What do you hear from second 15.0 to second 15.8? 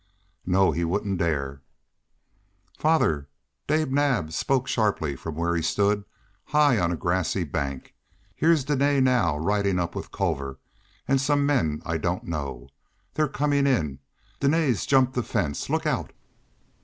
the fence!